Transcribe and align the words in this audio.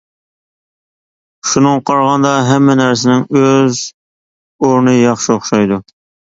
شۇنىڭغا 1.49 1.83
قارىغاندا 1.91 2.33
ھەممە 2.49 2.77
نەرسىنىڭ 2.81 3.23
ئۆز 3.37 3.85
ئورنى 4.65 4.99
ياخشى 5.01 5.33
ئوخشايدۇ. 5.41 5.83